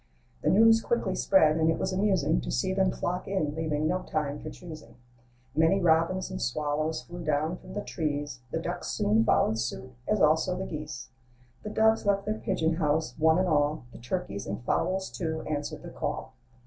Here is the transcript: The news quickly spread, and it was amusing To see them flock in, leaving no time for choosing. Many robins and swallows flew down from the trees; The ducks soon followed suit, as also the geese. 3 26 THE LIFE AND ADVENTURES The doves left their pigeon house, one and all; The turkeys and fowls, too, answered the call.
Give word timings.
The 0.41 0.49
news 0.49 0.81
quickly 0.81 1.13
spread, 1.13 1.57
and 1.57 1.69
it 1.69 1.77
was 1.77 1.93
amusing 1.93 2.41
To 2.41 2.49
see 2.49 2.73
them 2.73 2.89
flock 2.89 3.27
in, 3.27 3.53
leaving 3.53 3.85
no 3.87 4.01
time 4.01 4.39
for 4.39 4.49
choosing. 4.49 4.95
Many 5.55 5.79
robins 5.79 6.31
and 6.31 6.41
swallows 6.41 7.03
flew 7.03 7.23
down 7.23 7.57
from 7.57 7.75
the 7.75 7.83
trees; 7.83 8.39
The 8.49 8.57
ducks 8.57 8.87
soon 8.87 9.23
followed 9.23 9.59
suit, 9.59 9.93
as 10.07 10.19
also 10.19 10.57
the 10.57 10.65
geese. 10.65 11.09
3 11.61 11.65
26 11.65 11.65
THE 11.65 11.67
LIFE 11.67 11.67
AND 11.67 11.69
ADVENTURES 11.69 11.75
The 11.75 11.81
doves 11.81 12.05
left 12.07 12.25
their 12.47 12.53
pigeon 12.55 12.73
house, 12.77 13.13
one 13.19 13.37
and 13.37 13.47
all; 13.47 13.85
The 13.91 13.99
turkeys 13.99 14.47
and 14.47 14.63
fowls, 14.63 15.11
too, 15.11 15.41
answered 15.41 15.83
the 15.83 15.91
call. 15.91 16.33